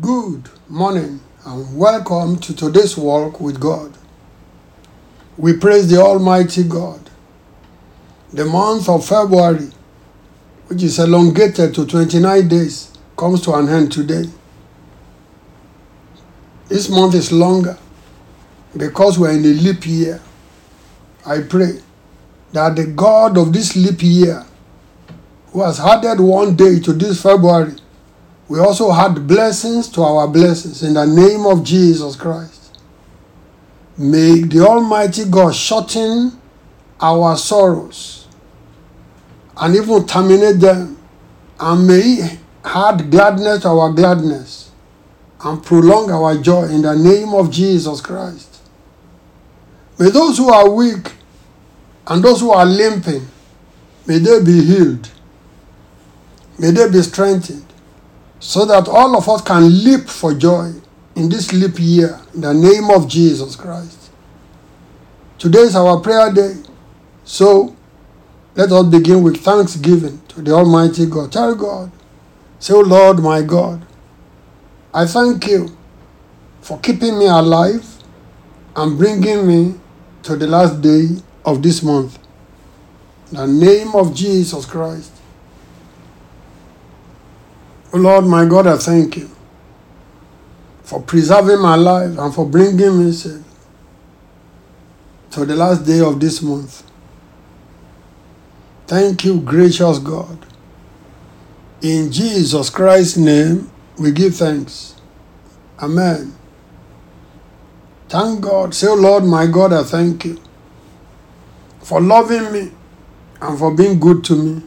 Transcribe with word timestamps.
Good 0.00 0.50
morning 0.68 1.20
and 1.46 1.78
welcome 1.78 2.38
to 2.40 2.54
today's 2.54 2.94
walk 2.98 3.40
with 3.40 3.58
God. 3.58 3.96
We 5.38 5.56
praise 5.56 5.88
the 5.88 5.96
Almighty 5.96 6.64
God. 6.64 7.08
The 8.30 8.44
month 8.44 8.90
of 8.90 9.06
February, 9.06 9.70
which 10.66 10.82
is 10.82 10.98
elongated 10.98 11.74
to 11.74 11.86
29 11.86 12.48
days, 12.48 12.92
comes 13.16 13.40
to 13.42 13.54
an 13.54 13.70
end 13.70 13.90
today. 13.90 14.24
This 16.68 16.90
month 16.90 17.14
is 17.14 17.32
longer 17.32 17.78
because 18.76 19.18
we're 19.18 19.32
in 19.32 19.44
a 19.46 19.54
leap 19.54 19.86
year. 19.86 20.20
I 21.24 21.40
pray 21.40 21.80
that 22.52 22.76
the 22.76 22.86
God 22.88 23.38
of 23.38 23.54
this 23.54 23.74
leap 23.74 24.02
year, 24.02 24.44
who 25.52 25.62
has 25.62 25.80
added 25.80 26.20
one 26.20 26.56
day 26.56 26.78
to 26.80 26.92
this 26.92 27.22
February, 27.22 27.74
we 28.48 28.58
also 28.60 28.90
add 28.90 29.26
blessings 29.26 29.88
to 29.90 30.02
our 30.02 30.26
blessings 30.26 30.82
in 30.82 30.94
the 30.94 31.04
name 31.04 31.44
of 31.44 31.62
Jesus 31.62 32.16
Christ. 32.16 32.78
May 33.98 34.40
the 34.40 34.60
Almighty 34.60 35.26
God 35.26 35.54
shorten 35.54 36.32
our 37.00 37.36
sorrows 37.36 38.26
and 39.56 39.76
even 39.76 40.06
terminate 40.06 40.60
them, 40.60 40.96
and 41.60 41.86
may 41.86 42.00
He 42.00 42.38
add 42.64 43.10
gladness 43.10 43.62
to 43.62 43.68
our 43.68 43.92
gladness 43.92 44.70
and 45.44 45.62
prolong 45.62 46.10
our 46.10 46.38
joy 46.38 46.64
in 46.64 46.82
the 46.82 46.96
name 46.96 47.34
of 47.34 47.50
Jesus 47.50 48.00
Christ. 48.00 48.62
May 49.98 50.10
those 50.10 50.38
who 50.38 50.48
are 50.48 50.70
weak 50.70 51.12
and 52.06 52.24
those 52.24 52.40
who 52.40 52.50
are 52.50 52.64
limping, 52.64 53.26
may 54.06 54.18
they 54.18 54.42
be 54.42 54.64
healed. 54.64 55.10
May 56.58 56.70
they 56.70 56.88
be 56.88 57.02
strengthened 57.02 57.67
so 58.40 58.64
that 58.64 58.88
all 58.88 59.16
of 59.16 59.28
us 59.28 59.42
can 59.42 59.84
leap 59.84 60.08
for 60.08 60.34
joy 60.34 60.72
in 61.16 61.28
this 61.28 61.52
leap 61.52 61.78
year 61.78 62.20
in 62.34 62.42
the 62.42 62.54
name 62.54 62.90
of 62.90 63.08
Jesus 63.08 63.56
Christ. 63.56 64.10
Today 65.38 65.60
is 65.60 65.76
our 65.76 66.00
prayer 66.00 66.32
day, 66.32 66.54
so 67.24 67.74
let 68.54 68.72
us 68.72 68.86
begin 68.86 69.22
with 69.22 69.38
thanksgiving 69.38 70.20
to 70.28 70.42
the 70.42 70.52
Almighty 70.52 71.06
God. 71.06 71.32
Tell 71.32 71.54
God, 71.54 71.90
say, 72.58 72.74
oh 72.74 72.80
Lord 72.80 73.18
my 73.20 73.42
God, 73.42 73.84
I 74.92 75.06
thank 75.06 75.46
you 75.46 75.76
for 76.60 76.78
keeping 76.80 77.18
me 77.18 77.26
alive 77.26 77.86
and 78.76 78.98
bringing 78.98 79.46
me 79.46 79.80
to 80.22 80.36
the 80.36 80.46
last 80.46 80.80
day 80.80 81.08
of 81.44 81.62
this 81.62 81.82
month. 81.82 82.18
In 83.30 83.36
the 83.36 83.46
name 83.46 83.94
of 83.94 84.14
Jesus 84.14 84.64
Christ. 84.64 85.17
Lord 87.92 88.26
my 88.26 88.44
God, 88.44 88.66
I 88.66 88.76
thank 88.76 89.16
you 89.16 89.30
for 90.82 91.00
preserving 91.02 91.60
my 91.60 91.74
life 91.74 92.18
and 92.18 92.34
for 92.34 92.46
bringing 92.46 93.04
me 93.04 93.12
safe 93.12 93.42
to 95.30 95.44
the 95.44 95.56
last 95.56 95.84
day 95.86 96.00
of 96.00 96.20
this 96.20 96.42
month. 96.42 96.82
Thank 98.86 99.24
you, 99.24 99.40
gracious 99.40 99.98
God. 99.98 100.46
In 101.82 102.10
Jesus 102.10 102.70
Christ's 102.70 103.18
name, 103.18 103.70
we 103.98 104.12
give 104.12 104.34
thanks. 104.36 104.96
Amen. 105.80 106.34
Thank 108.08 108.40
God. 108.40 108.74
Say, 108.74 108.88
Lord, 108.88 109.24
my 109.24 109.46
God, 109.46 109.72
I 109.72 109.82
thank 109.82 110.24
you 110.24 110.40
for 111.82 112.00
loving 112.00 112.50
me 112.52 112.72
and 113.40 113.58
for 113.58 113.74
being 113.74 114.00
good 114.00 114.24
to 114.24 114.36
me. 114.36 114.62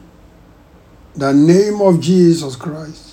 The 1.15 1.33
name 1.33 1.81
of 1.81 1.99
Jesus 1.99 2.55
Christ. 2.55 3.10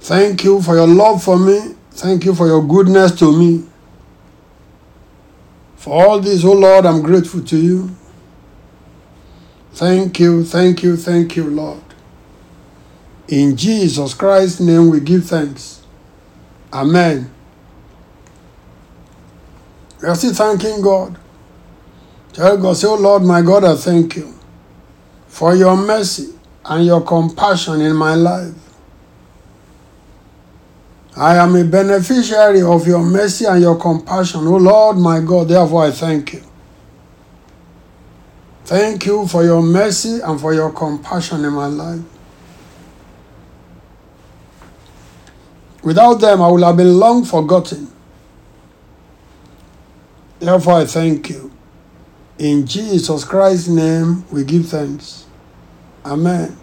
Thank 0.00 0.44
you 0.44 0.62
for 0.62 0.74
your 0.74 0.86
love 0.86 1.22
for 1.22 1.38
me. 1.38 1.74
Thank 1.92 2.24
you 2.24 2.34
for 2.34 2.46
your 2.46 2.66
goodness 2.66 3.12
to 3.18 3.36
me. 3.36 3.64
For 5.76 6.04
all 6.04 6.20
this, 6.20 6.44
oh 6.44 6.52
Lord, 6.52 6.84
I'm 6.86 7.02
grateful 7.02 7.42
to 7.44 7.56
you. 7.56 7.90
Thank 9.72 10.20
you, 10.20 10.44
thank 10.44 10.82
you, 10.82 10.96
thank 10.96 11.36
you, 11.36 11.44
Lord. 11.44 11.82
In 13.28 13.56
Jesus 13.56 14.14
Christ's 14.14 14.60
name 14.60 14.90
we 14.90 15.00
give 15.00 15.26
thanks. 15.26 15.82
Amen. 16.72 17.30
We 20.00 20.08
are 20.08 20.14
still 20.14 20.34
thanking 20.34 20.80
God. 20.82 21.18
Tell 22.32 22.56
God, 22.58 22.76
say, 22.76 22.86
Oh 22.86 22.96
Lord, 22.96 23.22
my 23.22 23.42
God, 23.42 23.64
I 23.64 23.76
thank 23.76 24.16
you 24.16 24.34
for 25.26 25.54
your 25.54 25.76
mercy 25.76 26.34
and 26.64 26.84
your 26.84 27.00
compassion 27.00 27.80
in 27.80 27.96
my 27.96 28.14
life. 28.14 28.54
I 31.16 31.36
am 31.36 31.56
a 31.56 31.64
beneficiary 31.64 32.60
of 32.62 32.86
your 32.86 33.02
mercy 33.02 33.46
and 33.46 33.60
your 33.60 33.76
compassion. 33.78 34.46
O 34.46 34.56
Lord 34.56 34.98
my 34.98 35.20
God, 35.20 35.48
therefore 35.48 35.84
I 35.84 35.90
thank 35.90 36.34
you. 36.34 36.42
Thank 38.64 39.06
you 39.06 39.26
for 39.26 39.44
your 39.44 39.62
mercy 39.62 40.20
and 40.20 40.40
for 40.40 40.52
your 40.52 40.72
compassion 40.72 41.44
in 41.44 41.52
my 41.52 41.66
life. 41.66 42.02
Without 45.82 46.14
them, 46.14 46.42
I 46.42 46.48
would 46.48 46.64
have 46.64 46.76
been 46.76 46.98
long 46.98 47.24
forgotten. 47.24 47.86
Therefore, 50.40 50.80
I 50.80 50.84
thank 50.84 51.30
you. 51.30 51.52
In 52.38 52.66
Jesus 52.66 53.24
Christ's 53.24 53.68
name, 53.68 54.28
we 54.30 54.42
give 54.42 54.66
thanks. 54.66 55.26
Amen. 56.04 56.56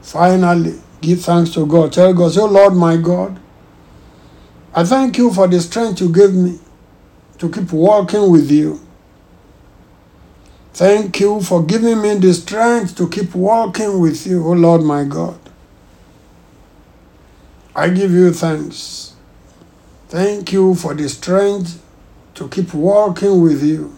Finally, 0.00 0.80
give 1.00 1.22
thanks 1.22 1.50
to 1.54 1.66
God. 1.66 1.92
Tell 1.92 2.14
God, 2.14 2.38
oh 2.38 2.46
Lord 2.46 2.74
my 2.74 2.96
God, 2.96 3.38
I 4.74 4.84
thank 4.84 5.18
you 5.18 5.32
for 5.32 5.46
the 5.46 5.60
strength 5.60 6.00
you 6.00 6.10
gave 6.12 6.32
me 6.32 6.58
to 7.38 7.50
keep 7.50 7.72
walking 7.72 8.30
with 8.30 8.50
you. 8.50 8.80
Thank 10.72 11.20
you 11.20 11.42
for 11.42 11.62
giving 11.62 12.00
me 12.00 12.14
the 12.14 12.32
strength 12.32 12.96
to 12.96 13.08
keep 13.08 13.34
walking 13.34 14.00
with 14.00 14.26
you, 14.26 14.46
O 14.46 14.52
Lord 14.52 14.82
my 14.82 15.04
God. 15.04 15.38
I 17.76 17.90
give 17.90 18.12
you 18.12 18.32
thanks. 18.32 19.14
Thank 20.08 20.52
you 20.52 20.74
for 20.74 20.94
the 20.94 21.08
strength 21.08 21.82
to 22.34 22.48
keep 22.48 22.72
walking 22.72 23.42
with 23.42 23.62
you. 23.62 23.94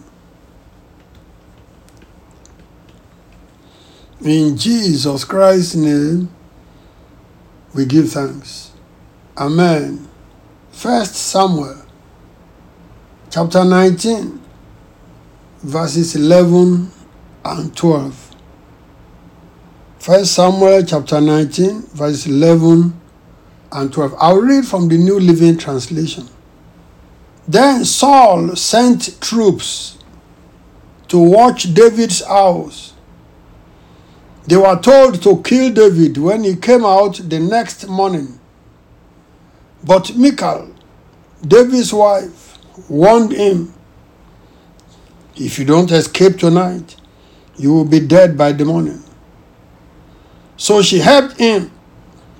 In 4.21 4.57
Jesus 4.57 5.23
Christ's 5.23 5.75
name, 5.75 6.29
we 7.73 7.85
give 7.85 8.09
thanks. 8.11 8.71
Amen. 9.37 10.07
First 10.75 11.15
Samuel 11.15 11.77
chapter 13.29 13.63
19 13.63 14.41
verses 15.63 16.17
11 16.17 16.91
and 17.45 17.77
12. 17.77 18.35
First 19.99 20.33
Samuel 20.33 20.83
chapter 20.83 21.21
19 21.21 21.81
verses 21.93 22.27
11 22.27 23.01
and 23.71 23.93
12. 23.93 24.15
I'll 24.19 24.41
read 24.41 24.65
from 24.65 24.89
the 24.89 24.97
New 24.97 25.17
Living 25.17 25.57
Translation. 25.57 26.27
Then 27.47 27.85
Saul 27.85 28.57
sent 28.57 29.19
troops 29.21 29.97
to 31.07 31.17
watch 31.17 31.73
David's 31.73 32.23
house. 32.23 32.93
They 34.45 34.57
were 34.57 34.79
told 34.81 35.23
to 35.23 35.41
kill 35.41 35.71
David 35.73 36.17
when 36.17 36.43
he 36.43 36.57
came 36.57 36.85
out 36.85 37.21
the 37.23 37.39
next 37.39 37.87
morning 37.87 38.41
but 39.85 40.15
Michal, 40.15 40.73
David's 41.45 41.93
wife, 41.93 42.57
warned 42.89 43.31
him 43.31 43.73
if 45.35 45.59
you 45.59 45.65
don't 45.65 45.91
escape 45.91 46.37
tonight, 46.37 46.95
you 47.57 47.73
will 47.73 47.85
be 47.85 47.99
dead 47.99 48.37
by 48.37 48.51
the 48.51 48.65
morning. 48.65 49.03
So 50.57 50.81
she 50.81 50.99
helped 50.99 51.37
him 51.37 51.71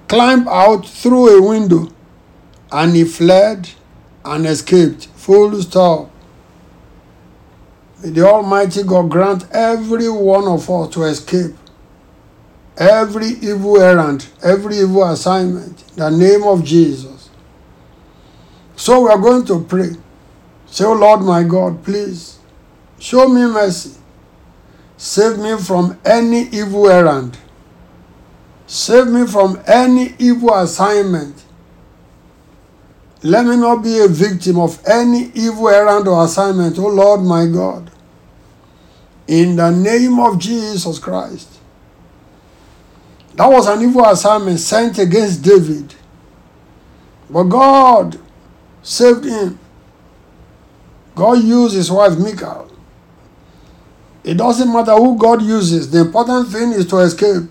climb 0.07 0.47
out 0.47 0.87
through 0.87 1.37
a 1.37 1.41
window 1.41 1.89
and 2.71 2.95
he 2.95 3.03
fled 3.03 3.69
and 4.23 4.45
escaped. 4.45 5.07
Full 5.07 5.61
stop. 5.61 6.09
May 8.01 8.11
the 8.11 8.25
Almighty 8.25 8.83
God 8.83 9.09
grant 9.09 9.45
every 9.51 10.09
one 10.09 10.45
of 10.45 10.69
us 10.69 10.93
to 10.93 11.03
escape 11.03 11.55
every 12.77 13.27
evil 13.27 13.81
errand, 13.81 14.27
every 14.43 14.77
evil 14.77 15.03
assignment. 15.03 15.79
The 15.95 16.09
name 16.09 16.43
of 16.43 16.63
Jesus. 16.63 17.14
So 18.75 19.01
we 19.01 19.09
are 19.09 19.17
going 19.17 19.45
to 19.45 19.63
pray. 19.63 19.91
Say, 20.67 20.85
Oh 20.85 20.93
Lord 20.93 21.21
my 21.21 21.43
God, 21.43 21.83
please 21.83 22.39
show 22.99 23.27
me 23.27 23.41
mercy. 23.45 23.97
Save 24.97 25.39
me 25.39 25.57
from 25.57 25.99
any 26.05 26.43
evil 26.49 26.89
errand. 26.89 27.37
Save 28.67 29.07
me 29.07 29.27
from 29.27 29.61
any 29.67 30.15
evil 30.17 30.53
assignment. 30.53 31.43
Let 33.23 33.45
me 33.45 33.57
not 33.57 33.83
be 33.83 33.99
a 33.99 34.07
victim 34.07 34.59
of 34.59 34.81
any 34.87 35.31
evil 35.33 35.69
errand 35.69 36.07
or 36.07 36.23
assignment, 36.23 36.77
oh 36.77 36.87
Lord 36.87 37.21
my 37.21 37.45
God. 37.47 37.91
In 39.27 39.55
the 39.55 39.71
name 39.71 40.19
of 40.19 40.39
Jesus 40.39 40.99
Christ. 40.99 41.49
That 43.35 43.47
was 43.47 43.67
an 43.67 43.81
evil 43.81 44.05
assignment 44.05 44.59
sent 44.59 44.97
against 44.97 45.43
David 45.43 45.93
But 47.29 47.43
God 47.43 48.19
saved 48.85 49.25
him. 49.25 49.59
God 51.15 51.43
used 51.43 51.75
his 51.75 51.91
wife 51.91 52.17
Michal. 52.17 52.71
It 54.23 54.35
doesn't 54.35 54.71
matter 54.71 54.93
who 54.93 55.17
God 55.17 55.41
uses, 55.41 55.91
the 55.91 56.01
important 56.01 56.49
thing 56.49 56.71
is 56.71 56.85
to 56.87 56.97
escape. 56.99 57.49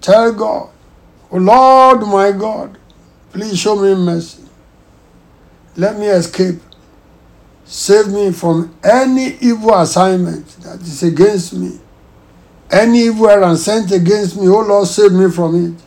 Tell 0.00 0.32
God, 0.32 0.72
Oh 1.32 1.38
Lord 1.38 2.02
my 2.02 2.30
God, 2.30 2.76
please 3.32 3.58
show 3.58 3.74
me 3.74 3.94
mercy. 3.94 4.42
Let 5.76 5.98
me 5.98 6.06
escape. 6.08 6.60
Save 7.64 8.08
me 8.08 8.32
from 8.32 8.76
any 8.84 9.38
evil 9.40 9.74
assignment 9.74 10.46
that 10.62 10.82
is 10.82 11.02
against 11.02 11.54
me. 11.54 11.80
Any 12.70 13.04
evil 13.04 13.30
errand 13.30 13.58
sent 13.58 13.90
against 13.92 14.36
me, 14.36 14.46
oh 14.48 14.60
Lord, 14.60 14.86
save 14.86 15.12
me 15.12 15.30
from 15.30 15.74
it. 15.74 15.82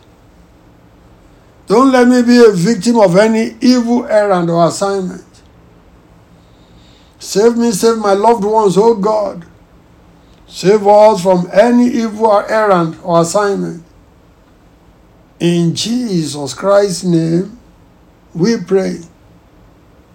Don't 1.68 1.92
let 1.92 2.08
me 2.08 2.22
be 2.22 2.44
a 2.46 2.52
victim 2.52 3.00
of 3.00 3.18
any 3.18 3.56
evil 3.60 4.06
errand 4.06 4.50
or 4.50 4.68
assignment. 4.68 5.24
Save 7.18 7.58
me, 7.58 7.72
save 7.72 7.98
my 7.98 8.14
loved 8.14 8.44
ones, 8.44 8.78
oh 8.78 8.94
God. 8.96 9.46
Save 10.48 10.86
us 10.86 11.24
from 11.24 11.50
any 11.52 11.88
evil 11.88 12.32
errand 12.48 12.98
or 13.04 13.22
assignment. 13.22 13.84
In 15.40 15.74
Jesus 15.76 16.54
Christ's 16.54 17.04
name, 17.04 17.60
we 18.34 18.58
pray. 18.58 19.00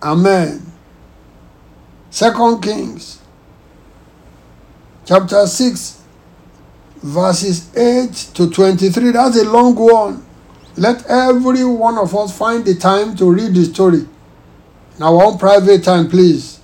Amen. 0.02 0.62
Second 2.11 2.62
Kings, 2.62 3.20
chapter 5.05 5.47
6, 5.47 6.02
verses 7.02 7.76
8 7.76 8.12
to 8.35 8.50
23. 8.50 9.11
That's 9.11 9.37
a 9.37 9.44
long 9.44 9.75
one. 9.75 10.25
Let 10.76 11.05
every 11.06 11.64
one 11.64 11.99
of 11.99 12.14
us 12.14 12.37
find 12.37 12.64
the 12.64 12.75
time 12.75 13.17
to 13.17 13.31
read 13.31 13.55
the 13.55 13.64
story. 13.64 14.06
In 14.96 15.02
our 15.02 15.25
own 15.25 15.38
private 15.38 15.82
time, 15.82 16.08
please. 16.08 16.61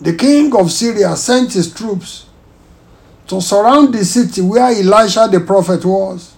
The 0.00 0.14
king 0.14 0.54
of 0.56 0.70
Syria 0.70 1.14
sent 1.16 1.52
his 1.52 1.72
troops 1.72 2.26
to 3.26 3.40
surround 3.40 3.92
the 3.92 4.04
city 4.04 4.40
where 4.40 4.70
Elisha 4.70 5.28
the 5.30 5.40
prophet 5.40 5.84
was. 5.84 6.34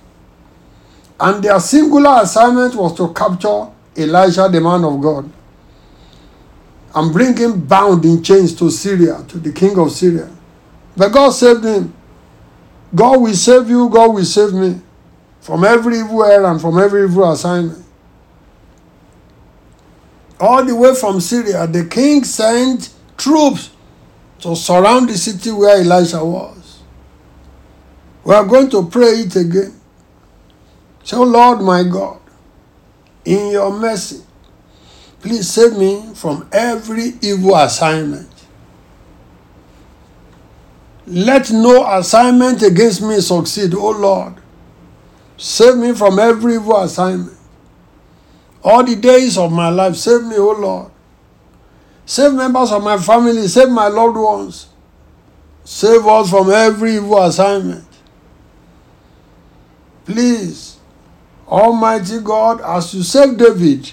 And 1.18 1.42
their 1.44 1.60
singular 1.60 2.20
assignment 2.22 2.74
was 2.74 2.96
to 2.96 3.12
capture 3.12 3.68
Elisha 3.96 4.48
the 4.50 4.60
man 4.60 4.84
of 4.84 5.00
God 5.00 5.30
and 6.94 7.12
bring 7.12 7.36
him 7.36 7.60
bound 7.60 8.04
in 8.04 8.22
chains 8.22 8.54
to 8.56 8.70
Syria, 8.70 9.24
to 9.28 9.38
the 9.38 9.52
king 9.52 9.78
of 9.78 9.92
Syria. 9.92 10.28
But 10.96 11.12
God 11.12 11.30
saved 11.30 11.64
him. 11.64 11.94
God 12.92 13.20
will 13.20 13.34
save 13.34 13.68
you, 13.68 13.88
God 13.88 14.14
will 14.14 14.24
save 14.24 14.52
me 14.52 14.80
from 15.50 15.64
every 15.64 15.98
evil 15.98 16.58
from 16.60 16.78
every 16.78 17.02
evil 17.02 17.32
assignment. 17.32 17.84
All 20.38 20.64
the 20.64 20.76
way 20.76 20.94
from 20.94 21.20
Syria, 21.20 21.66
the 21.66 21.86
king 21.86 22.22
sent 22.22 22.94
troops 23.18 23.70
to 24.42 24.54
surround 24.54 25.08
the 25.08 25.18
city 25.18 25.50
where 25.50 25.80
Elisha 25.80 26.24
was. 26.24 26.82
We 28.22 28.32
are 28.32 28.44
going 28.44 28.70
to 28.70 28.86
pray 28.86 29.22
it 29.22 29.34
again. 29.34 29.74
So, 31.02 31.22
oh 31.22 31.24
Lord 31.24 31.62
my 31.62 31.82
God, 31.82 32.20
in 33.24 33.50
your 33.50 33.76
mercy, 33.76 34.22
please 35.18 35.50
save 35.50 35.76
me 35.76 36.12
from 36.14 36.48
every 36.52 37.14
evil 37.20 37.56
assignment. 37.56 38.30
Let 41.08 41.50
no 41.50 41.92
assignment 41.98 42.62
against 42.62 43.02
me 43.02 43.20
succeed, 43.20 43.74
O 43.74 43.90
Lord. 43.90 44.39
Save 45.40 45.78
me 45.78 45.94
from 45.94 46.18
every 46.18 46.56
evil 46.56 46.76
assignment. 46.82 47.34
All 48.62 48.84
the 48.84 48.94
days 48.94 49.38
of 49.38 49.50
my 49.50 49.70
life, 49.70 49.96
save 49.96 50.24
me, 50.24 50.36
O 50.36 50.50
Lord. 50.50 50.92
Save 52.04 52.34
members 52.34 52.70
of 52.72 52.84
my 52.84 52.98
family, 52.98 53.48
save 53.48 53.70
my 53.70 53.88
loved 53.88 54.18
ones. 54.18 54.68
Save 55.64 56.06
us 56.06 56.28
from 56.28 56.50
every 56.50 56.96
evil 56.96 57.22
assignment. 57.22 57.86
Please, 60.04 60.76
Almighty 61.48 62.20
God, 62.20 62.60
as 62.60 62.92
you 62.92 63.02
saved 63.02 63.38
David 63.38 63.90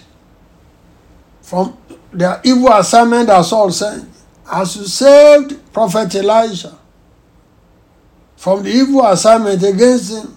from 1.41 1.77
the 2.11 2.41
evil 2.43 2.73
assignment 2.73 3.27
that 3.27 3.45
Saul 3.45 3.71
sent, 3.71 4.09
as 4.51 4.75
you 4.75 4.83
saved 4.83 5.71
Prophet 5.71 6.13
Elijah 6.13 6.77
from 8.35 8.63
the 8.63 8.69
evil 8.69 9.05
assignment 9.07 9.63
against 9.63 10.11
him, 10.11 10.36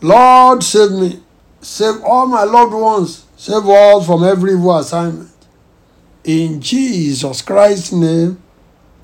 Lord, 0.00 0.62
save 0.62 0.92
me. 0.92 1.20
Save 1.60 2.02
all 2.02 2.26
my 2.26 2.44
loved 2.44 2.72
ones. 2.72 3.26
Save 3.36 3.66
all 3.66 4.02
from 4.02 4.24
every 4.24 4.52
evil 4.52 4.76
assignment. 4.76 5.30
In 6.24 6.60
Jesus 6.60 7.42
Christ's 7.42 7.92
name, 7.92 8.42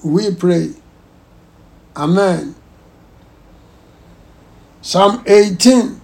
we 0.04 0.34
pray. 0.34 0.72
Amen. 1.96 2.54
Psalm 4.82 5.22
18, 5.26 6.00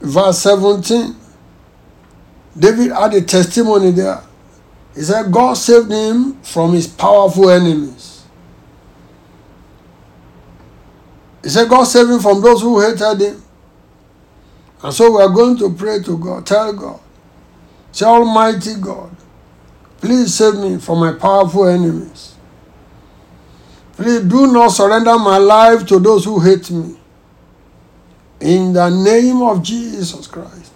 verse 0.00 0.38
17. 0.38 1.16
David 2.58 2.92
had 2.92 3.14
a 3.14 3.22
testimony 3.22 3.90
there. 3.90 4.22
He 4.94 5.02
said, 5.02 5.32
God 5.32 5.54
saved 5.54 5.90
him 5.90 6.40
from 6.42 6.72
his 6.72 6.86
powerful 6.86 7.48
enemies. 7.50 8.09
He 11.42 11.48
said, 11.48 11.68
God 11.68 11.84
saved 11.84 12.10
him 12.10 12.20
from 12.20 12.40
those 12.40 12.60
who 12.60 12.80
hated 12.80 13.20
him. 13.20 13.42
And 14.82 14.92
so 14.92 15.16
we 15.16 15.22
are 15.22 15.28
going 15.28 15.56
to 15.58 15.72
pray 15.72 16.02
to 16.02 16.18
God. 16.18 16.46
Tell 16.46 16.72
God, 16.72 17.00
say, 17.92 18.06
Almighty 18.06 18.74
God, 18.80 19.14
please 20.00 20.34
save 20.34 20.54
me 20.54 20.78
from 20.78 21.00
my 21.00 21.12
powerful 21.12 21.66
enemies. 21.66 22.34
Please 23.92 24.22
do 24.22 24.46
not 24.50 24.68
surrender 24.68 25.18
my 25.18 25.36
life 25.36 25.86
to 25.88 25.98
those 25.98 26.24
who 26.24 26.40
hate 26.40 26.70
me. 26.70 26.96
In 28.40 28.72
the 28.72 28.88
name 28.88 29.42
of 29.42 29.62
Jesus 29.62 30.26
Christ. 30.26 30.72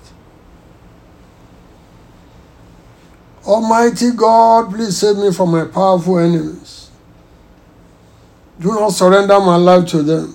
Almighty 3.46 4.10
God, 4.10 4.70
please 4.70 4.99
save 4.99 5.17
me 5.17 5.32
from 5.32 5.52
my 5.52 5.64
powerful 5.64 6.19
enemies. 6.19 6.90
Do 8.60 8.69
not 8.69 8.90
surrender 8.90 9.40
my 9.40 9.56
life 9.56 9.88
to 9.88 10.02
them. 10.02 10.34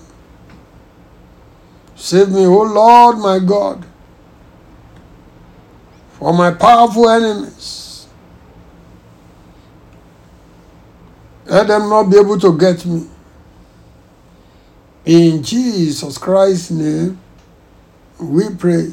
Save 2.10 2.30
me, 2.30 2.44
O 2.44 2.62
Lord 2.62 3.18
my 3.18 3.38
God, 3.38 3.86
from 6.18 6.38
my 6.38 6.50
powerful 6.50 7.08
enemies. 7.08 8.08
Let 11.46 11.68
them 11.68 11.88
not 11.88 12.10
be 12.10 12.18
able 12.18 12.36
to 12.40 12.58
get 12.58 12.84
me. 12.84 13.06
In 15.04 15.40
Jesus 15.40 16.18
Christ's 16.18 16.72
name, 16.72 17.16
we 18.18 18.56
pray. 18.56 18.92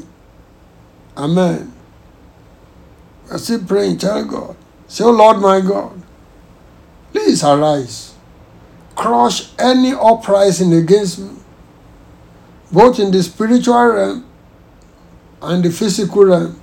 Amen. 1.16 1.72
I 3.32 3.38
still 3.38 3.64
praying, 3.64 3.98
tell 3.98 4.24
God. 4.26 4.54
Say, 4.86 5.02
oh 5.02 5.10
Lord 5.10 5.38
my 5.38 5.60
God, 5.60 6.00
please 7.10 7.42
arise. 7.42 8.14
Crush 8.94 9.50
any 9.58 9.92
uprising 9.92 10.72
against 10.72 11.18
me 11.18 11.38
both 12.70 12.98
in 12.98 13.10
the 13.10 13.22
spiritual 13.22 13.86
realm 13.86 14.26
and 15.42 15.64
the 15.64 15.70
physical 15.70 16.24
realm. 16.24 16.60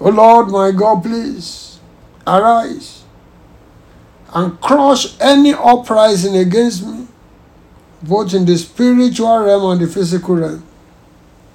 Oh 0.00 0.10
Lord, 0.10 0.48
my 0.48 0.72
God, 0.72 1.02
please 1.02 1.78
arise 2.26 3.04
and 4.34 4.60
crush 4.60 5.20
any 5.20 5.54
uprising 5.54 6.36
against 6.36 6.84
me, 6.86 7.06
both 8.02 8.34
in 8.34 8.44
the 8.44 8.56
spiritual 8.56 9.38
realm 9.38 9.72
and 9.72 9.88
the 9.88 9.92
physical 9.92 10.36
realm. 10.36 10.66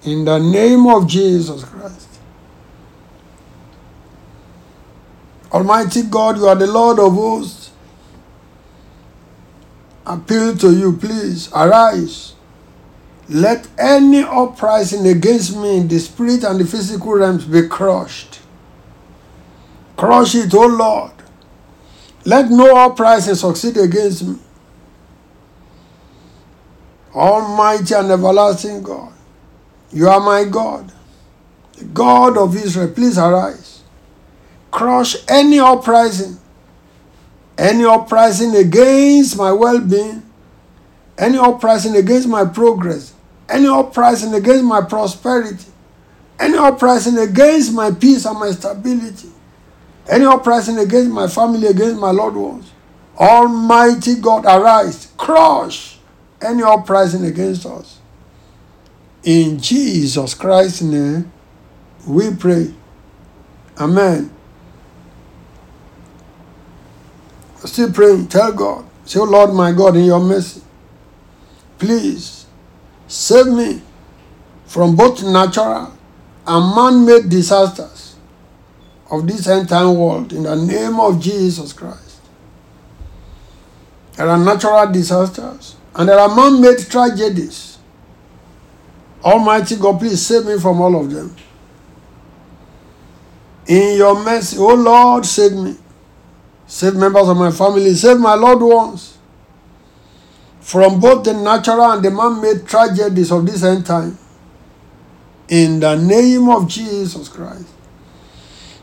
In 0.03 0.23
the 0.23 0.37
name 0.37 0.87
of 0.87 1.07
Jesus 1.07 1.63
Christ. 1.63 2.07
Almighty 5.51 6.03
God, 6.03 6.37
you 6.37 6.45
are 6.45 6.55
the 6.55 6.67
Lord 6.67 6.99
of 6.99 7.13
hosts. 7.13 7.71
Appeal 10.05 10.55
to 10.57 10.71
you, 10.71 10.95
please 10.95 11.49
arise 11.51 12.36
let 13.29 13.67
any 13.77 14.23
uprising 14.23 15.05
against 15.07 15.55
me 15.55 15.77
in 15.77 15.87
the 15.87 15.99
spirit 15.99 16.43
and 16.43 16.59
the 16.59 16.65
physical 16.65 17.13
realms 17.13 17.45
be 17.45 17.67
crushed. 17.67 18.39
Crush 19.97 20.35
it, 20.35 20.53
O 20.53 20.65
Lord. 20.65 21.11
Let 22.23 22.49
no 22.49 22.75
uprising 22.77 23.35
succeed 23.35 23.77
against 23.77 24.23
me. 24.23 24.37
Almighty 27.15 27.95
and 27.95 28.11
everlasting 28.11 28.83
God, 28.83 29.11
you 29.91 30.07
are 30.07 30.19
my 30.19 30.43
God, 30.43 30.91
the 31.77 31.85
God 31.85 32.37
of 32.37 32.55
Israel. 32.55 32.93
Please 32.93 33.17
arise. 33.17 33.81
Crush 34.69 35.15
any 35.27 35.59
uprising, 35.59 36.37
any 37.57 37.85
uprising 37.85 38.55
against 38.55 39.35
my 39.35 39.51
well 39.51 39.79
being, 39.79 40.21
any 41.17 41.37
uprising 41.37 41.95
against 41.95 42.27
my 42.27 42.45
progress, 42.45 43.13
any 43.49 43.67
uprising 43.67 44.33
against 44.33 44.63
my 44.65 44.81
prosperity, 44.81 45.65
Any 46.39 46.57
uprising 46.57 47.17
against 47.17 47.73
my 47.73 47.91
peace 47.91 48.25
and 48.25 48.39
my 48.39 48.51
stability, 48.51 49.29
any 50.07 50.25
uprising 50.25 50.77
against 50.77 51.11
my 51.11 51.27
family, 51.27 51.67
against 51.67 51.99
my 51.99 52.11
loved 52.11 52.35
ones, 52.35 52.71
Almighty 53.17 54.15
God, 54.15 54.45
arise, 54.45 55.11
crush 55.17 55.97
any 56.41 56.61
uprising 56.61 57.25
against 57.25 57.65
us. 57.65 57.99
In 59.23 59.59
Jesus 59.59 60.35
Christ's 60.35 60.83
name, 60.83 61.31
we 62.07 62.33
pray. 62.35 62.73
Amen. 63.79 64.31
Still 67.65 67.91
praying. 67.91 68.27
Tell 68.27 68.53
God. 68.53 68.85
Say, 69.05 69.19
oh 69.19 69.23
Lord 69.23 69.53
my 69.53 69.71
God, 69.71 69.95
in 69.95 70.05
your 70.05 70.19
mercy, 70.19 70.61
please 71.79 72.36
save 73.07 73.47
me 73.47 73.81
from 74.65 74.95
both 74.95 75.23
natural 75.23 75.93
and 76.45 76.75
man 76.75 77.05
made 77.05 77.29
disasters 77.29 78.15
of 79.09 79.25
this 79.25 79.47
end 79.47 79.69
time 79.69 79.95
world 79.95 80.33
in 80.33 80.43
the 80.43 80.55
name 80.55 80.99
of 80.99 81.19
Jesus 81.19 81.73
Christ. 81.73 82.19
There 84.15 84.27
are 84.27 84.37
natural 84.37 84.91
disasters 84.91 85.75
and 85.95 86.09
there 86.09 86.19
are 86.19 86.35
man 86.35 86.61
made 86.61 86.79
tragedies. 86.79 87.77
Almighty 89.23 89.77
God, 89.77 89.99
please 89.99 90.25
save 90.25 90.45
me 90.45 90.59
from 90.59 90.79
all 90.81 90.99
of 90.99 91.11
them. 91.11 91.35
In 93.67 93.97
your 93.97 94.23
mercy, 94.23 94.57
oh 94.59 94.75
Lord, 94.75 95.25
save 95.25 95.53
me. 95.53 95.75
Save 96.67 96.95
members 96.95 97.27
of 97.27 97.37
my 97.37 97.51
family, 97.51 97.93
save 97.93 98.19
my 98.19 98.35
loved 98.35 98.61
ones 98.61 99.16
from 100.67 100.99
both 100.99 101.23
the 101.23 101.33
natural 101.33 101.93
and 101.93 102.03
the 102.03 102.11
man 102.11 102.41
made 102.41 102.67
tragedies 102.67 103.31
of 103.31 103.45
this 103.45 103.63
end 103.63 103.85
time. 103.85 104.17
In 105.47 105.79
the 105.79 105.95
name 105.95 106.49
of 106.49 106.67
Jesus 106.67 107.29
Christ. 107.29 107.69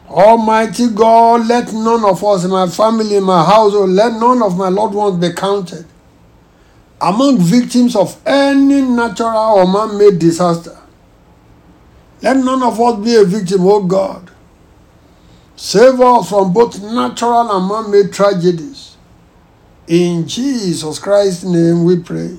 Almighty 0.09 0.89
God, 0.89 1.47
let 1.47 1.75
none 1.75 2.03
of 2.07 2.25
us 2.25 2.47
my 2.47 2.69
family, 2.69 3.21
my 3.21 3.45
household, 3.45 3.91
let 3.91 4.15
none 4.15 4.43
of 4.43 4.57
my 4.57 4.71
loved 4.71 4.95
ones 4.95 5.21
be 5.21 5.35
counted 5.35 5.85
among 7.03 7.39
victims 7.39 7.95
of 7.95 8.19
any 8.27 8.81
natural 8.81 9.59
or 9.59 9.71
man 9.71 9.99
made 9.99 10.19
disaster. 10.19 10.79
Let 12.23 12.39
none 12.39 12.63
of 12.63 12.81
us 12.81 13.05
be 13.05 13.15
a 13.17 13.25
victim, 13.25 13.61
oh 13.61 13.85
God. 13.85 14.31
Save 15.55 16.01
us 16.01 16.31
from 16.31 16.55
both 16.55 16.83
natural 16.83 17.51
and 17.51 17.69
man 17.69 17.91
made 17.91 18.11
tragedies. 18.11 18.94
In 19.87 20.27
Jesus 20.27 20.99
Christ's 20.99 21.45
name 21.45 21.85
we 21.85 21.99
pray. 21.99 22.37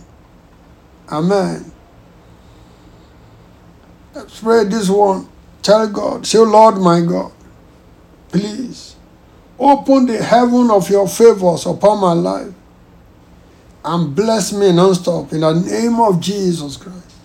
Amen. 1.10 1.72
Let's 4.14 4.40
pray 4.40 4.64
this 4.64 4.90
one. 4.90 5.28
Tell 5.62 5.88
God, 5.88 6.26
say, 6.26 6.40
Lord 6.40 6.78
my 6.78 7.02
God, 7.02 7.32
please 8.30 8.96
open 9.58 10.06
the 10.06 10.24
heaven 10.24 10.70
of 10.70 10.90
your 10.90 11.08
favors 11.08 11.66
upon 11.66 12.00
my 12.00 12.14
life 12.14 12.54
and 13.84 14.16
bless 14.16 14.52
me 14.54 14.72
non-stop 14.72 15.32
in 15.34 15.42
the 15.42 15.54
name 15.54 16.00
of 16.00 16.20
Jesus 16.20 16.78
Christ. 16.78 17.16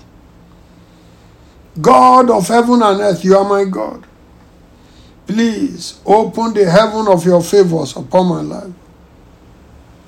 God 1.80 2.30
of 2.30 2.48
heaven 2.48 2.82
and 2.82 3.00
earth, 3.00 3.24
you 3.24 3.36
are 3.36 3.48
my 3.48 3.64
God. 3.64 4.06
Please 5.26 6.00
open 6.04 6.52
the 6.54 6.68
heaven 6.68 7.06
of 7.08 7.24
your 7.24 7.42
favors 7.42 7.96
upon 7.96 8.28
my 8.28 8.40
life, 8.40 8.72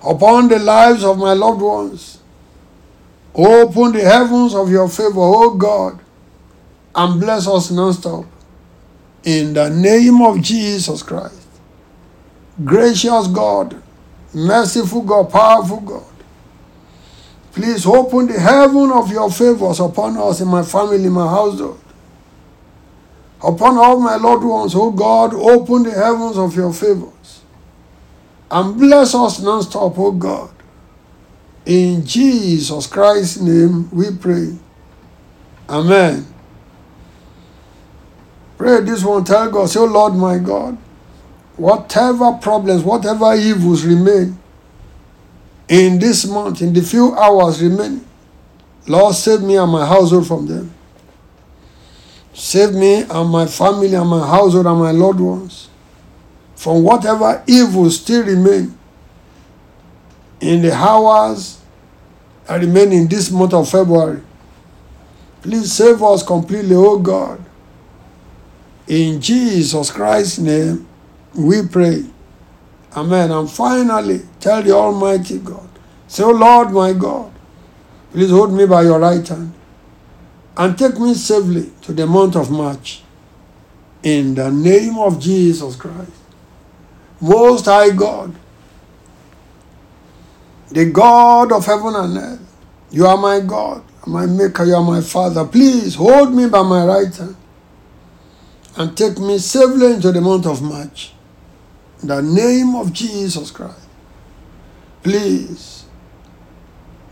upon 0.05 0.49
the 0.49 0.59
lives 0.59 1.05
of 1.05 1.19
my 1.19 1.33
loved 1.33 1.61
ones. 1.61 2.19
Open 3.35 3.93
the 3.93 4.03
heavens 4.03 4.55
of 4.55 4.71
your 4.71 4.89
favor, 4.89 5.21
O 5.21 5.55
God, 5.55 5.99
and 6.95 7.21
bless 7.21 7.47
us 7.47 7.71
non-stop. 7.71 8.27
In 9.25 9.55
the 9.55 9.71
name 9.71 10.21
of 10.21 10.43
Jesus 10.43 11.03
Christ. 11.03 11.47
Gracious 12.65 13.29
God, 13.29 13.81
merciful 14.35 15.03
God, 15.03 15.31
powerful 15.31 15.81
God. 15.81 16.05
Please 17.53 17.87
open 17.87 18.27
the 18.27 18.39
heaven 18.39 18.91
of 18.91 19.11
your 19.11 19.31
favors 19.31 19.81
upon 19.81 20.17
us 20.17 20.41
in 20.41 20.49
my 20.49 20.63
family, 20.63 21.05
in 21.05 21.13
my 21.13 21.29
household 21.29 21.83
upon 23.43 23.77
all 23.77 23.99
my 23.99 24.17
loved 24.17 24.45
ones, 24.45 24.75
O 24.75 24.91
God, 24.91 25.35
open 25.35 25.83
the 25.83 25.91
heavens 25.91 26.39
of 26.39 26.55
your 26.55 26.73
favors 26.73 27.42
and 28.53 28.79
bless 28.79 29.15
us 29.15 29.41
non-stop, 29.41 29.99
O 29.99 30.13
God. 30.13 30.51
In 31.65 32.05
Jesus 32.05 32.87
Christ's 32.87 33.41
name 33.41 33.89
we 33.91 34.11
pray. 34.15 34.55
Amen. 35.69 36.27
Pray 38.59 38.83
this 38.83 39.03
one, 39.03 39.25
tell 39.25 39.51
God, 39.51 39.71
say, 39.71 39.81
oh 39.81 39.87
Lord 39.87 40.15
my 40.15 40.39
God, 40.39 40.77
whatever 41.57 42.33
problems, 42.35 42.83
whatever 42.83 43.35
evils 43.35 43.85
remain 43.85 44.39
in 45.69 45.99
this 45.99 46.27
month, 46.27 46.61
in 46.61 46.75
the 46.75 46.83
few 46.83 47.15
hours 47.15 47.63
remaining, 47.63 48.07
Lord, 48.87 49.15
save 49.15 49.41
me 49.41 49.57
and 49.57 49.73
my 49.73 49.87
household 49.87 50.27
from 50.27 50.47
them. 50.47 50.75
Save 52.35 52.75
me 52.75 53.03
and 53.03 53.31
my 53.31 53.47
family 53.47 53.95
and 53.95 54.09
my 54.09 54.27
household 54.27 54.67
and 54.67 54.79
my 54.79 54.91
loved 54.91 55.21
ones 55.21 55.69
from 56.63 56.85
whatever 56.85 57.43
evil 57.49 57.91
still 57.91 58.25
remain 58.25 58.79
in 60.39 60.63
the 60.63 60.73
hours 60.73 61.61
that 62.47 62.61
remain 62.61 62.93
in 62.93 63.09
this 63.09 63.33
month 63.33 63.53
of 63.53 63.69
February. 63.69 64.21
Please 65.43 65.73
save 65.73 66.01
us 66.05 66.23
completely, 66.23 66.77
O 66.77 67.01
God. 67.01 67.45
In 68.87 69.21
Jesus 69.21 69.91
Christ's 69.91 70.39
name, 70.39 70.87
we 71.35 71.67
pray. 71.67 72.05
Amen. 72.95 73.33
And 73.33 73.51
finally, 73.51 74.21
tell 74.39 74.63
the 74.63 74.71
Almighty 74.71 75.41
God, 75.41 75.69
say, 76.07 76.23
oh 76.23 76.31
Lord 76.31 76.71
my 76.71 76.93
God, 76.93 77.33
please 78.13 78.31
hold 78.31 78.53
me 78.53 78.67
by 78.67 78.83
your 78.83 79.01
right 79.01 79.27
hand 79.27 79.53
and 80.57 80.79
take 80.79 80.97
me 81.01 81.15
safely 81.15 81.73
to 81.81 81.93
the 81.93 82.07
month 82.07 82.37
of 82.37 82.53
March. 82.53 83.03
In 84.05 84.37
the 84.37 84.53
name 84.53 84.97
of 84.97 85.19
Jesus 85.19 85.75
Christ. 85.75 86.22
Most 87.23 87.65
High 87.65 87.91
God, 87.91 88.35
the 90.71 90.91
God 90.91 91.53
of 91.53 91.65
heaven 91.65 91.95
and 91.95 92.19
earth, 92.19 92.57
you 92.91 93.07
are 93.07 93.17
my 93.17 93.41
God, 93.41 93.83
my 94.07 94.27
Maker, 94.27 94.65
you 94.65 94.75
are 94.75 94.85
my 94.85 95.01
Father. 95.01 95.47
Please 95.47 95.95
hold 95.95 96.35
me 96.35 96.49
by 96.49 96.63
my 96.63 96.85
right 96.85 97.17
hand 97.17 97.37
and 98.77 98.95
take 98.97 99.19
me 99.19 99.39
safely 99.39 99.95
into 99.95 100.13
the 100.13 100.21
month 100.21 100.47
of 100.47 100.61
March. 100.61 101.15
In 102.03 102.09
the 102.09 102.21
name 102.21 102.75
of 102.75 102.93
Jesus 102.93 103.51
Christ. 103.51 103.79
Please 105.03 105.83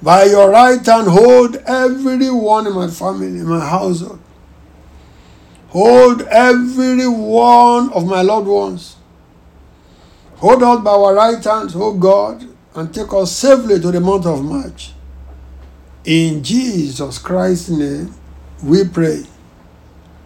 by 0.03 0.25
your 0.25 0.51
right 0.51 0.85
hand, 0.85 1.09
hold 1.09 1.57
everyone 1.67 2.67
in 2.67 2.73
my 2.75 2.89
family, 2.89 3.27
in 3.27 3.47
my 3.47 3.61
household. 3.61 4.19
Hold 5.69 6.23
every 6.23 7.07
one 7.07 7.93
of 7.93 8.07
my 8.07 8.23
loved 8.23 8.49
ones. 8.49 8.97
Hold 10.41 10.63
us 10.63 10.83
by 10.83 10.91
our 10.91 11.15
right 11.15 11.45
hands, 11.45 11.77
O 11.77 11.93
God, 11.93 12.43
and 12.75 12.95
take 12.95 13.13
us 13.13 13.31
safely 13.31 13.79
to 13.79 13.91
the 13.91 14.01
month 14.01 14.25
of 14.25 14.43
March. 14.43 14.93
In 16.07 16.43
Jesus 16.43 17.19
Christ's 17.19 17.69
name, 17.69 18.15
we 18.65 18.89
pray. 18.89 19.25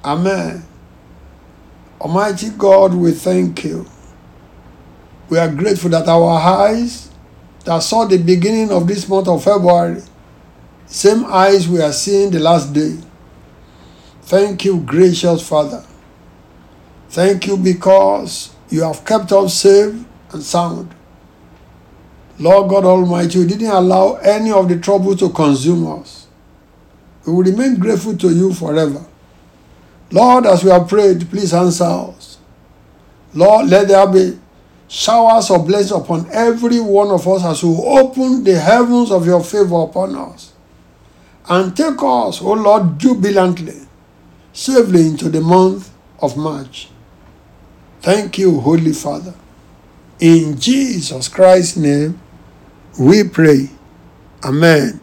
Amen. 0.05 0.63
Almighty 2.01 2.51
God, 2.51 2.95
we 2.95 3.11
thank 3.11 3.65
you. 3.65 3.87
We 5.29 5.39
are 5.39 5.51
grateful 5.51 5.91
that 5.91 6.07
our 6.07 6.39
eyes 6.39 7.11
that 7.65 7.83
saw 7.83 8.05
the 8.05 8.19
beginning 8.19 8.71
of 8.71 8.87
this 8.87 9.09
month 9.09 9.27
of 9.27 9.43
February, 9.43 10.01
same 10.87 11.25
eyes 11.25 11.67
we 11.69 11.83
are 11.83 11.93
seeing 11.93 12.31
the 12.31 12.39
last 12.39 12.73
day. 12.73 12.99
Thank 14.23 14.65
you, 14.65 14.79
gracious 14.79 15.49
Father. 15.49 15.85
Thank 17.09 17.49
you 17.49 17.57
because 17.57 18.54
you 18.71 18.83
have 18.83 19.05
kept 19.05 19.33
us 19.33 19.61
safe 19.61 19.95
and 20.33 20.43
sound. 20.43 20.95
Lord 22.39 22.69
God 22.71 22.85
Almighty, 22.85 23.39
you 23.39 23.47
didn't 23.47 23.71
allow 23.71 24.15
any 24.15 24.51
of 24.51 24.69
the 24.69 24.79
trouble 24.79 25.17
to 25.17 25.31
consume 25.31 26.01
us. 26.01 26.27
We 27.27 27.33
will 27.33 27.45
remain 27.45 27.77
grateful 27.77 28.17
to 28.17 28.29
you 28.31 28.53
forever. 28.53 29.05
Lord, 30.11 30.47
as 30.47 30.65
we 30.65 30.71
have 30.71 30.89
prayed, 30.89 31.29
please 31.31 31.55
answer 31.55 31.85
us. 31.85 32.39
Lord, 33.33 33.69
let 33.69 33.89
there 33.89 34.07
be 34.07 34.39
showers 34.89 35.51
of 35.51 35.67
blessing 35.67 35.97
upon 35.97 36.29
every 36.31 36.81
one 36.81 37.11
of 37.11 37.27
us 37.27 37.45
as 37.45 37.63
you 37.63 37.77
open 37.83 38.45
the 38.45 38.59
heavens 38.59 39.11
of 39.11 39.27
your 39.27 39.43
favor 39.43 39.83
upon 39.83 40.15
us. 40.15 40.53
And 41.49 41.77
take 41.77 41.97
us, 42.03 42.41
O 42.41 42.53
Lord, 42.53 42.99
jubilantly, 42.99 43.81
safely 44.53 45.07
into 45.07 45.29
the 45.29 45.41
month 45.41 45.91
of 46.21 46.37
March. 46.37 46.89
Thank 48.05 48.37
you, 48.37 48.61
Holy 48.61 48.93
Father. 48.93 49.33
In 50.21 50.61
Jesus 50.61 51.27
Christ's 51.27 51.79
name, 51.79 52.21
we 53.01 53.25
pray. 53.25 53.71
Amen. 54.45 55.01